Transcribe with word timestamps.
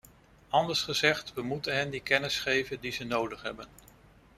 Anders 0.49 0.81
gezegd, 0.81 1.33
we 1.33 1.41
moeten 1.41 1.75
hen 1.75 1.89
de 1.91 1.99
kennis 1.99 2.39
geven 2.39 2.79
die 2.79 2.91
ze 2.91 3.03
nodig 3.03 3.41
hebben. 3.41 3.67